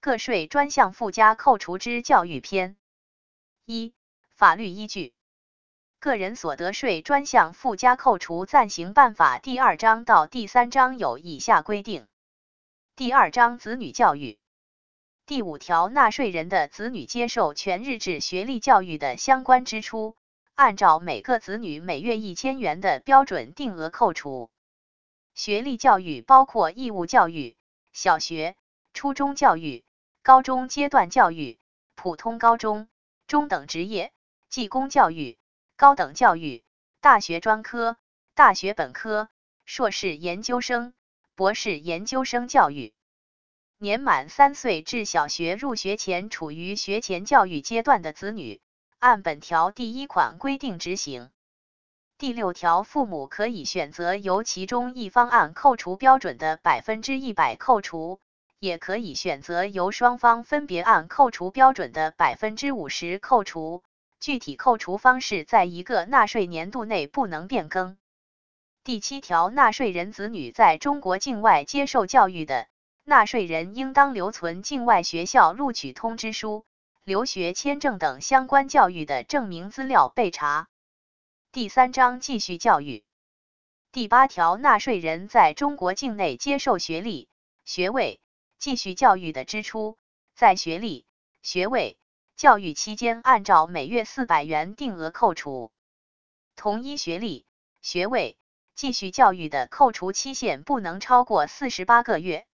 [0.00, 2.76] 个税专项附加扣除之教育篇
[3.66, 3.92] 一
[4.30, 5.12] 法律依据。
[5.98, 12.06] 个人所得税专项附加扣除暂行办法第二章到第三章有以下规定：
[12.96, 14.38] 第二章子女教育
[15.26, 20.16] 第五条，纳税人的子女接受全日制学历教育的相关支出，
[20.54, 24.50] 按照每个子女每月一千元的标准定额扣除。
[25.34, 27.54] 学历教育包括义务教育、
[27.92, 28.56] 小学、
[28.94, 29.84] 初中教育、
[30.22, 31.58] 高中阶段教育、
[31.94, 32.88] 普通高中、
[33.26, 34.12] 中等职业、
[34.48, 35.38] 技工教育。
[35.76, 36.62] 高等教育、
[37.00, 37.96] 大学专科、
[38.34, 39.30] 大学本科、
[39.64, 40.92] 硕士研究生、
[41.34, 42.92] 博士研究生教育，
[43.78, 48.60] 年满三岁至小学入学前处于学前教育阶段的子女，
[48.98, 51.30] 按本条第一款规定执行。
[52.18, 58.20] 第六条，父母可以选择由其中一方按扣除标准的百分之一百扣除，
[58.60, 63.82] 也可以选择由双方分别按扣除标准的百分之五十扣除。
[64.20, 67.96] 具体扣除方式在一个纳税年度内不能变更。
[68.84, 72.68] 第七条，纳税人子女在中国境外接受教育的，
[73.02, 76.66] 纳税人应当留存境外学校录取通知书、
[77.02, 80.68] 留学签证等相关教育的证明资料备查。
[81.50, 83.04] 第三章继续教育。
[83.90, 87.26] 第八条，纳税人在中国境内接受学历、
[87.64, 88.19] 学位、
[88.60, 89.98] 继续教育的支出，
[90.36, 91.06] 在学历、
[91.42, 91.96] 学位。
[92.36, 95.70] 教育期间按照每月四百元定额扣除，
[96.56, 97.44] 同一学历、
[97.82, 98.38] 学位
[98.74, 102.46] 继续教育的扣除期限不能超过四十八个月。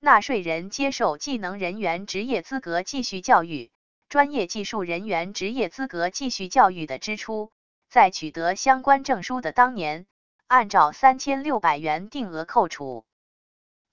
[0.00, 3.70] 纳税人接受技能人员职业资格继续教育、
[4.08, 7.52] 专业技术人员职业资格继续教育的支出，
[7.90, 10.06] 在取得相关证书的当年，
[10.46, 13.04] 按照三千六百元定额扣除。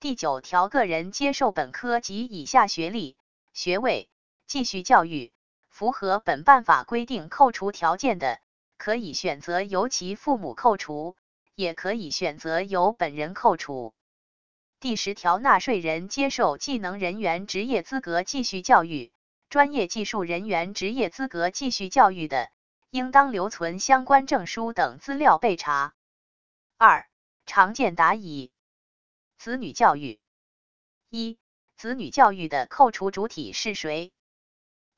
[0.00, 3.18] 第九条，个人接受本科及以下学历、
[3.52, 4.08] 学位。
[4.46, 5.32] 继续教育
[5.68, 8.40] 符合本办法规定扣除条件的，
[8.78, 11.16] 可以选择由其父母扣除，
[11.54, 13.94] 也可以选择由本人扣除。
[14.80, 19.12] 第十条，纳税人接受技能人员职业资格继续教育、
[19.50, 22.50] 专业技术人员职业资格继续教育的，
[22.90, 25.92] 应当留存相关证书等资料备查。
[26.76, 27.06] 二、
[27.46, 28.50] 常见答疑：
[29.40, 30.20] 子女教育
[31.08, 31.38] 一、
[31.74, 34.12] 子女教育的扣除主体是谁？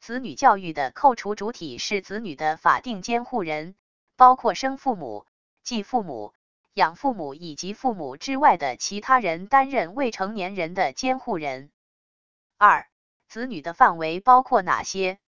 [0.00, 3.76] 子女教育的扣除主体是子女的法定监护人，
[4.16, 5.26] 包括生父母、
[5.62, 6.34] 继父母、
[6.75, 11.70] 养父母以及父母之外的其他人担任未成年人的监护人。
[12.56, 12.91] 二、
[13.28, 15.20] 子女的范围包括哪些？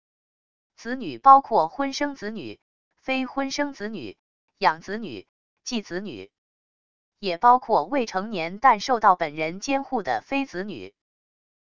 [0.75, 2.59] 子女包括婚生子女、
[2.97, 4.19] 非婚生子女、
[4.59, 5.29] 养子女、
[5.63, 6.33] 继子女，
[7.25, 10.95] 也包括未成年但受到本人监护的非子女。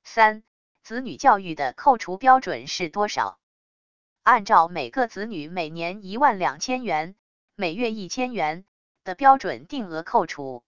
[0.03, 0.43] 三。
[0.81, 3.37] 子女教育的扣除标准是多少？
[4.23, 7.15] 按照每个子女每年一万两千元，
[7.55, 8.65] 每月一千元
[9.03, 10.63] 的标准定额扣除。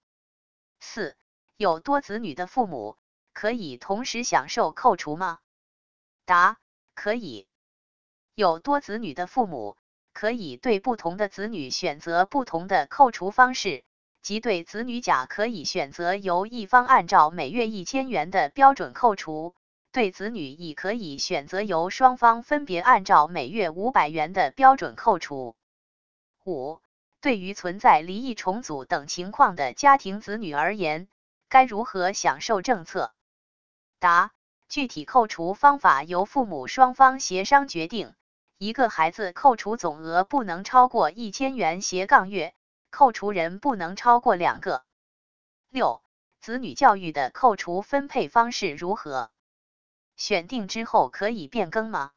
[0.79, 1.15] 四、
[1.57, 2.97] 有多子女的父母
[3.33, 5.39] 可以同时享受扣除吗？
[6.25, 6.57] 答：
[6.93, 7.47] 可以。
[8.35, 9.77] 有多子女的父母
[10.13, 13.83] 可以对不同的子女选择不同的扣除方式，
[14.21, 19.55] 即对子女甲可以选择由一方按照每月一千元的标准扣除。
[19.91, 25.55] 对子女乙可以选择由双方分别按照每月五百元的标准扣除。
[26.45, 26.79] 五、
[27.19, 31.09] 对于存在离异、重组等情况的家庭子女而言，
[31.49, 33.11] 该如何享受政策？
[33.99, 34.31] 答：
[34.69, 38.13] 具体扣除方法由父母双方协商决定。
[38.57, 42.53] 一个孩子扣除总额不能超过一千元斜杠月，
[42.91, 44.83] 扣除人不能超过两个。
[45.69, 46.03] 六、
[46.39, 49.31] 子女教育的扣除分配方式如何？
[50.17, 52.11] 选定之后可以变更吗？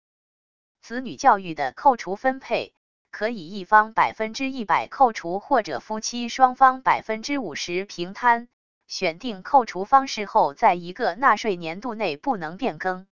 [0.82, 2.74] 子女教育的扣除分配
[3.10, 8.48] 可以一方百分之一百扣除，或者夫妻双方百分之五十平摊。
[8.86, 13.06] 选定扣除方式后，在一个纳税年度内不能变更。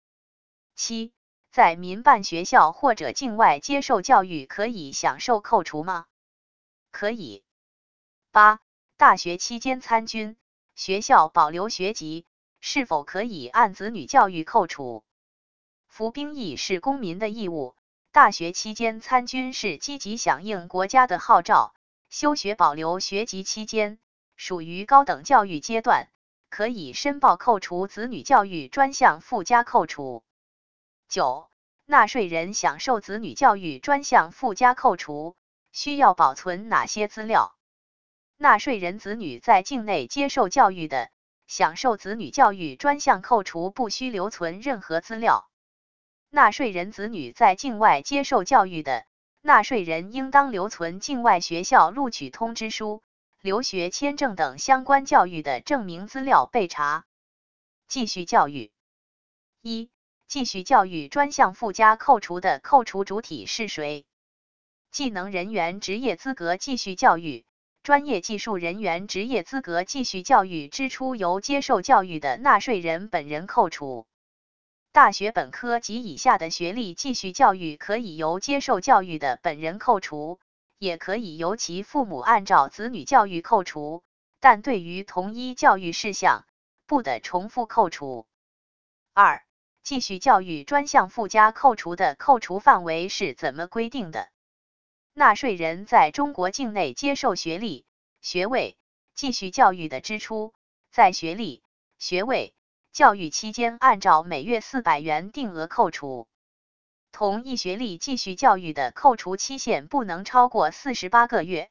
[0.75, 1.13] 七，
[1.51, 6.07] 在民办学校或者境外接受教育可以享受扣除吗？
[6.91, 7.43] 可以。
[8.31, 8.61] 八，
[8.97, 10.37] 大学期间参军，
[10.75, 12.27] 学校保留学籍。
[12.61, 15.05] 是否可以按子女教育扣除？
[15.87, 17.77] 服兵役是公民的义务，
[18.11, 21.73] 大学期间参军是积极响应国家的号召。
[22.11, 23.99] 休学保留学籍期间
[24.37, 26.09] 属于高等教育阶段，
[26.51, 30.25] 可以申报扣除子女教育专项附加扣除。
[31.09, 31.49] 九、
[31.87, 35.37] 纳税人享受子女教育专项附加扣除
[35.71, 37.55] 需要保存哪些资料？
[38.39, 41.11] 纳税人子女在境内接受教育的。
[41.49, 45.49] 享受子女教育专项扣除不需留存任何资料。
[46.29, 49.07] 纳税人子女在境外接受教育的，
[49.41, 53.03] 纳税人应当留存境外学校录取通知书、
[53.41, 57.07] 留学签证等相关教育的证明资料备查。
[57.87, 58.71] 继续教育
[59.63, 59.89] 一，
[60.27, 64.05] 继续教育专项附加扣除的扣除主体是谁？
[64.91, 67.47] 技能人员职业资格继续教育、
[67.89, 74.07] 专业技术人员职业资格继续教育支出由接受教育的纳税人本人扣除。
[74.93, 80.39] 大学本科及以下的学历继续教育可以由接受教育的本人扣除，
[80.77, 84.03] 也可以由其父母按照子女教育扣除，
[84.39, 86.45] 但对于同一教育事项，
[86.87, 88.27] 不得重复扣除。
[89.15, 89.43] 二、
[89.83, 94.29] 继续教育专项附加扣除的扣除范围是怎么规定的？
[95.19, 97.85] 纳税人在中国境内接受学历、
[98.21, 98.77] 学位、
[99.17, 100.55] 继续教育的支出，
[100.93, 101.65] 在学历、
[101.99, 102.55] 学位
[102.93, 106.29] 教育期间按照每月四百元定额扣除。
[107.11, 111.69] 同一学历继续教育的扣除期限不能超过四十八个月。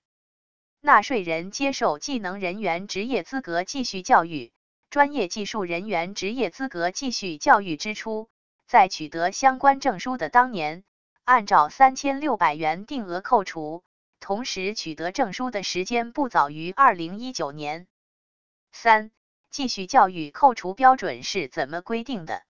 [0.81, 4.51] 纳税人接受技能人员职业资格继续教育、
[4.89, 8.27] 专业技术人员职业资格继续教育支出，
[8.67, 10.83] 在取得相关证书的当年。
[11.27, 13.83] 按照三千六百元定额扣除，
[14.21, 17.85] 同时取得证书的时间不早于二零一九年。
[18.71, 19.11] 三、
[19.49, 22.45] 继续教育扣除标准是怎么规定的？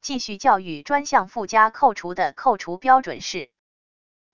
[0.00, 3.50] 继续教育专项附加扣除的扣除标准是：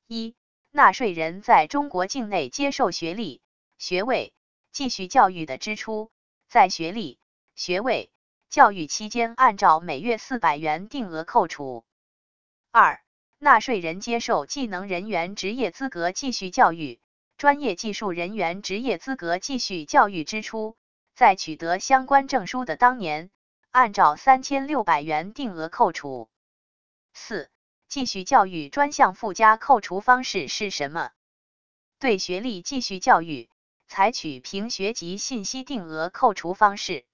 [0.06, 0.36] 一、
[0.70, 3.40] 纳税人在中国境内接受学历、
[3.78, 4.34] 学位、
[4.72, 6.10] 继续教育的支出，
[6.48, 7.18] 在学历、
[7.54, 8.10] 学位
[8.50, 11.82] 教育期间按照每月四百元定额扣除。
[12.70, 13.02] 二、
[13.44, 16.98] 纳税人接受技能人员职业资格继续教育、
[17.36, 20.76] 专业技术人员职业资格继续教育支出，
[21.14, 23.30] 在取得相关证书的当年，
[23.70, 26.30] 按照三千六百元定额扣除。
[27.12, 27.50] 四、
[27.86, 31.10] 继续教育专项附加扣除方式是什么？
[31.98, 33.50] 对学历继续教育，
[33.88, 37.04] 采取凭学籍信息定额扣除方式。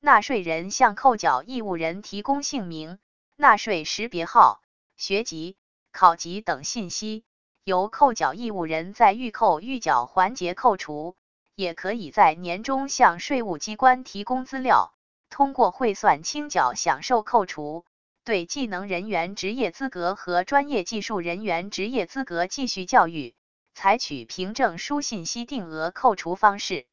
[0.00, 2.98] 纳税人向扣缴义务人提供姓名、
[3.36, 4.60] 纳税识别号。
[4.96, 5.56] 学籍、
[5.92, 7.24] 考级等信息，
[7.64, 11.16] 由扣缴义务人在预扣预缴环节扣除，
[11.54, 14.94] 也可以在年终向税务机关提供资料，
[15.30, 17.84] 通过汇算清缴享受扣除。
[18.24, 23.34] 对技能人员职业资格和专业技术人员职业资格继续教育，
[23.74, 26.86] 采取凭证书信息定额扣除方式。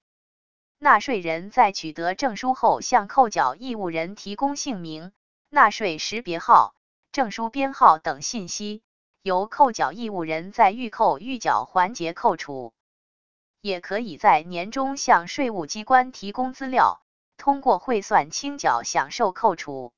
[0.78, 5.14] 纳税人在取得证书后，向扣缴义务人提供姓名、
[5.50, 6.76] 纳税识别号。
[7.12, 8.84] 证书编号等信息
[9.22, 12.74] 由扣缴义务人在预扣预缴环节扣除，
[13.60, 17.02] 也可以在年终向税务机关提供资料，
[17.36, 19.92] 通过汇算清缴享受扣除。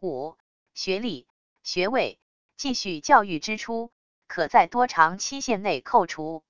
[0.00, 0.36] 五、
[0.72, 1.26] 学历、
[1.64, 2.20] 学位、
[2.56, 3.90] 继续教育支出
[4.28, 6.44] 可在多长期限内扣除？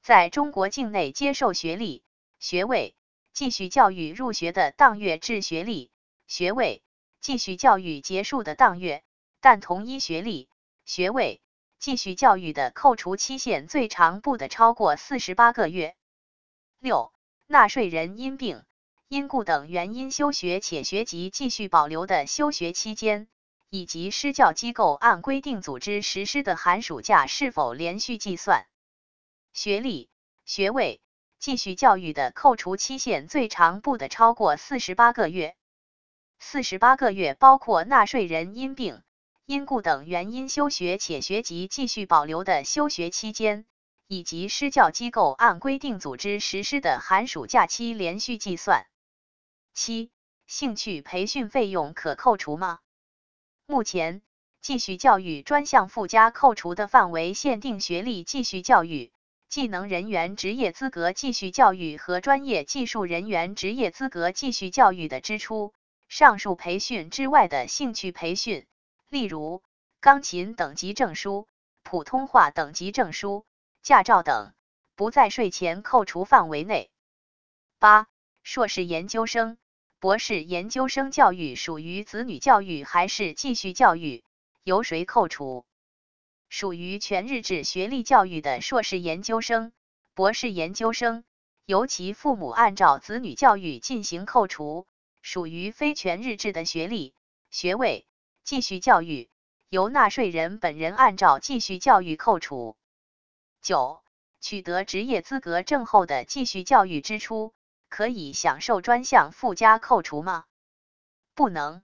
[0.00, 2.04] 在中国境内接受学历、
[2.38, 2.94] 学位、
[3.32, 5.90] 继续教育入学的当月至学历、
[6.28, 6.84] 学位。
[7.22, 9.04] 继续教育结束的当月，
[9.40, 10.48] 但同一学历、
[10.84, 11.40] 学位
[11.78, 15.94] 继续教育的扣除期限最长不得超过四十八个月。
[16.80, 17.12] 六、
[17.46, 18.64] 纳税人因病、
[19.06, 23.28] 因故等原因休学且学籍继续保留的休学期间，
[23.70, 28.66] 以及施教机构按规定组织实施的寒暑假是否连续计算？
[29.52, 30.10] 学历、
[30.44, 31.00] 学位
[31.38, 35.54] 继续教育的扣除期限最长不得超过四十八个月。
[36.44, 39.02] 四十八个月包括纳税人因病、
[39.46, 43.64] 因故等原因休学且学籍继续保留的休学期间，
[44.08, 48.86] 以及施教机构按规定组织实施的寒暑假期连续计算。
[49.72, 50.10] 七、
[50.46, 52.80] 兴趣培训费用可扣除吗？
[53.64, 54.20] 目前，
[54.60, 59.12] 继续教育专项附加扣除的范围限定学历继续教育、
[59.48, 65.72] 技能人员职业资格继续教育和专业技术人员职业资格继续教育的支出。
[66.12, 68.66] 上述培训之外的兴趣培训，
[69.08, 69.62] 例如
[69.98, 71.48] 钢琴等级证书、
[71.82, 73.46] 普通话等级证书、
[73.80, 74.52] 驾照等，
[74.94, 76.90] 不在税前扣除范围内。
[77.78, 78.08] 八、
[78.42, 79.56] 硕士研究生、
[80.00, 84.22] 博士研究生教育属于子女教育还是继续教育？
[84.64, 85.64] 由谁扣除？
[86.50, 89.72] 属于全日制学历教育的硕士研究生、
[90.12, 91.24] 博士研究生，
[91.64, 94.86] 由其父母按照子女教育进行扣除。
[95.22, 97.14] 属于非全日制的学历、
[97.50, 98.06] 学位、
[98.44, 99.30] 继续教育，
[99.68, 102.76] 由纳税人本人按照继续教育扣除。
[103.62, 104.02] 九、
[104.40, 107.54] 取得职业资格证后的继续教育支出，
[107.88, 110.44] 可以享受专项附加扣除吗？
[111.34, 111.82] 不能。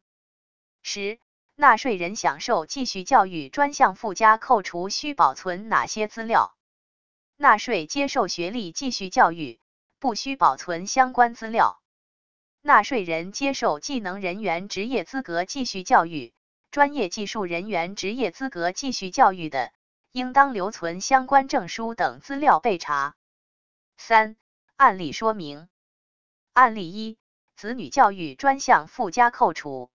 [0.83, 1.21] 十、
[1.55, 6.57] 纳税人享受继续教育专项附加扣除需保存哪些资料？
[7.37, 9.61] 纳税接受学历继续教育，
[10.01, 11.81] 不需保存相关资料。
[12.61, 16.33] 纳税人接受技能人员职业资格继续教育、
[16.71, 19.73] 专业技术人员职业资格继续教育的，
[20.13, 23.15] 应当留存相关证书等资料备查。
[23.97, 24.37] 三、
[24.77, 25.69] 案例说明。
[26.53, 27.17] 案例一：
[27.57, 29.91] 子女教育专项附加扣除。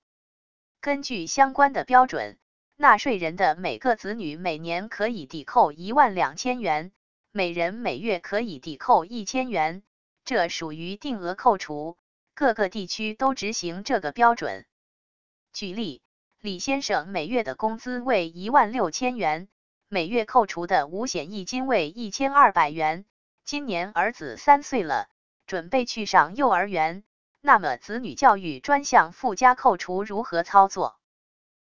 [0.80, 2.38] 根据相关的标准，
[2.76, 6.92] 纳税人的每个子女每年可以抵扣一万两千元，
[7.32, 9.84] 每人每月可以抵扣一千元，
[10.24, 11.98] 这属于定额扣除。
[12.36, 14.66] 各个地区都执行这个标准。
[15.54, 16.02] 举例，
[16.40, 19.48] 李先生每月的工资为一万六千元，
[19.88, 23.06] 每月扣除的五险一金为一千二百元。
[23.46, 25.10] 今年儿子三岁了，
[25.46, 27.04] 准备去上幼儿园。
[27.40, 30.98] 那么，子女教育专项附加扣除如何操作？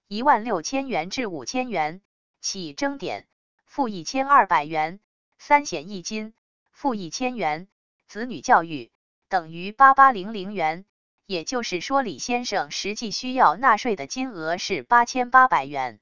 [0.08, 2.00] 一万六千元至五千元，
[2.40, 3.26] 起征点，
[3.66, 5.00] 负一千二百元；
[5.38, 6.32] 三险一金，
[6.70, 7.66] 负一千元；
[8.06, 8.90] 子女教育
[9.28, 10.84] 等于八八零零元。
[11.26, 15.98] 也就是说，李先生实际需要纳税的金额是八千八百元，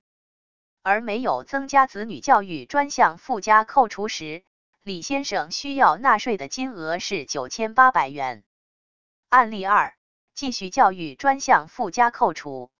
[0.83, 4.45] 而没有增加子女教育专项附加扣除时，
[4.83, 8.45] 李先生需要纳税的金额是九千八百元。
[9.31, 9.95] 案例二：
[10.35, 12.71] 继续教育专项附加扣除。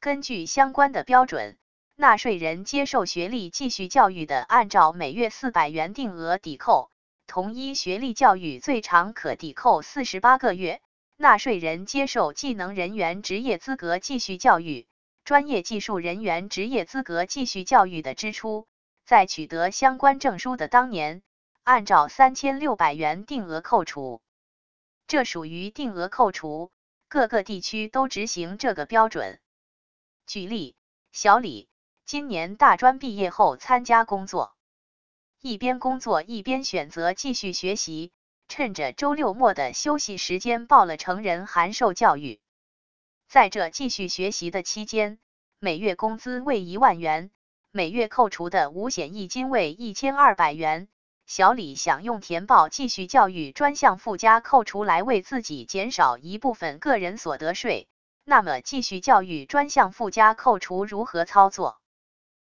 [0.00, 1.58] 根据相关的标准，
[1.96, 6.88] 纳税人接受学历继续教育的，按照每月四百元定额抵扣；
[7.28, 10.80] 同一学历教育最长可抵扣四十八个月。
[11.18, 14.86] 纳税人接受技能人员职业资格继续教育、
[15.24, 18.66] 专业技术人员职业资格继续教育的支出，
[19.04, 21.22] 在取得相关证书的当年，
[21.64, 24.22] 按照三千六百元定额扣除。
[25.06, 26.70] 这属于定额扣除，
[27.08, 29.38] 各个地区都执行这个标准。
[30.26, 30.76] 举例，
[31.12, 31.68] 小李
[32.06, 34.54] 今年大专毕业后参加工作，
[35.40, 38.10] 一边工作一边选择继续学习，
[38.48, 42.40] 趁着周六末的休息时间报了成人函授教育。
[43.28, 45.20] 在这继续学习的期间，
[45.60, 47.30] 每月工资为一万元，
[47.70, 50.88] 每月扣除的五险一金为一千二百元。
[51.26, 57.86] 小李想用填报继续教育专项附加扣除来为自己减少一部分个人所得税，
[58.24, 61.78] 那么继续教育专项附加扣除如何操作？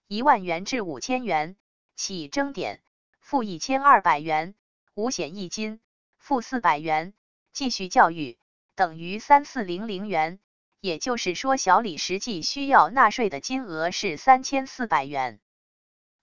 [0.07, 1.57] 一万元至五千元，
[1.99, 2.79] 起征点，
[3.19, 4.53] 负一千二百元；
[4.93, 5.81] 五险一金，
[6.17, 7.11] 负四百元；
[7.51, 8.37] 继续教育
[8.73, 10.39] 等于三四零零元。
[10.79, 15.41] 也就是说，小李实际需要纳税的金额是三千四百元。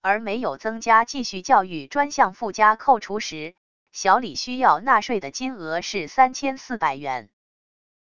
[0.01, 3.55] 而没有增加继续教育专项附加扣除时，
[3.93, 7.29] 小李需要纳税的金额是三千四百元。